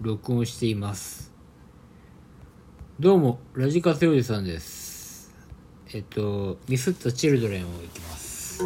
[0.00, 1.32] 録音しています。
[3.00, 5.34] どうもラジカセおじさんです。
[5.92, 8.64] えっとミスったチルドレンをいきます。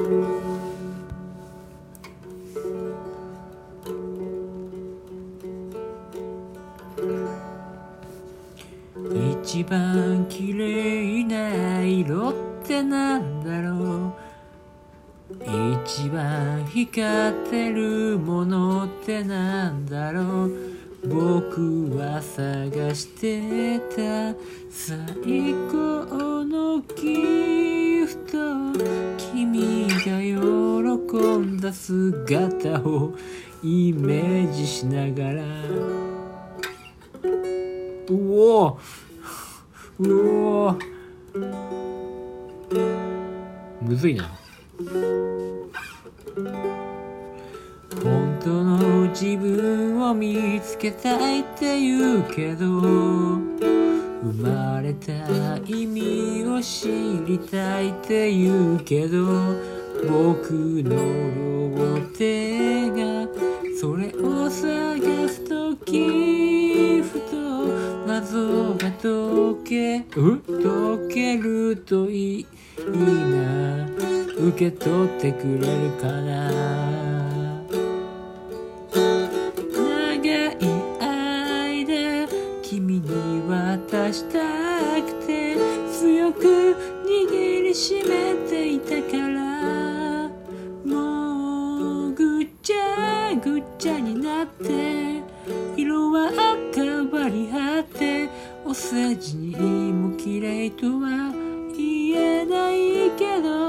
[9.43, 12.34] 一番綺麗な色っ
[12.64, 14.32] てなんだろう。
[15.41, 20.73] 一番光ってるものってなんだろう
[21.05, 24.39] 僕は探してた
[24.71, 28.32] 最高のギフト。
[29.18, 33.14] 君が喜んだ姿を
[33.64, 35.42] イメージしながら。
[38.09, 38.78] うお
[39.98, 40.09] う
[40.69, 40.77] お
[43.81, 44.31] むずいな。
[48.03, 55.12] 本当の自分を見つけたいって言うけど生まれた
[55.67, 56.89] 意味を知
[57.27, 59.55] りたいって言うけど
[60.09, 60.97] 僕の
[61.77, 63.28] 両手が
[63.81, 67.37] それを探す時ふと
[68.06, 69.01] 謎が解
[69.65, 70.41] け解
[71.09, 72.47] けるといい
[72.89, 74.02] な。
[74.48, 76.51] 受け取ってくれるかな
[79.73, 80.59] 長い
[80.99, 82.29] 間
[82.61, 83.09] 君に
[83.49, 84.41] 渡した
[85.01, 85.57] くて
[85.93, 86.75] 強く
[87.07, 89.43] 握りしめていたから。
[90.84, 95.23] もうぐっちゃぐっちゃになって
[95.77, 96.33] 色は
[96.75, 98.29] 変わり果て
[98.65, 101.33] お世辞にも綺麗とは
[101.77, 103.62] 言えないけど。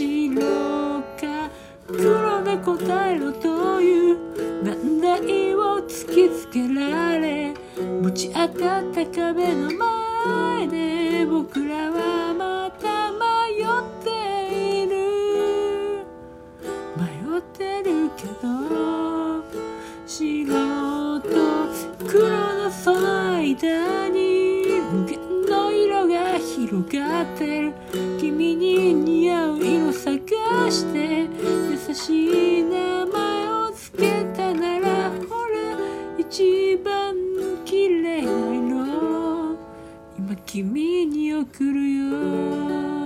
[0.00, 1.50] 白か
[1.86, 7.52] 黒で答えろという難題を突きつけられ
[8.00, 13.66] ぶち当たった壁の前で僕らはまた迷っ
[14.02, 14.96] ている。
[16.96, 17.02] 迷
[17.38, 19.44] ってるけど
[20.06, 21.28] 白と
[22.08, 27.74] 黒のその間に無限の色が広がってる。
[28.18, 28.89] 君に
[40.52, 42.99] 君に送るよ。